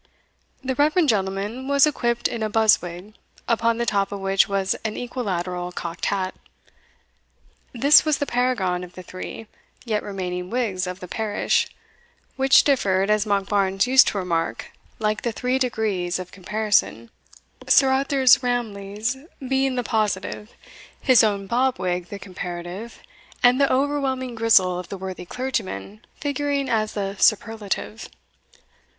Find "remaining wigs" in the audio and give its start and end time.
10.01-10.87